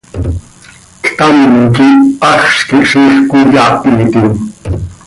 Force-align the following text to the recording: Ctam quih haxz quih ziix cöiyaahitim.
Ctam 1.05 1.37
quih 1.75 1.97
haxz 2.23 2.57
quih 2.67 2.85
ziix 2.91 3.15
cöiyaahitim. 3.29 4.29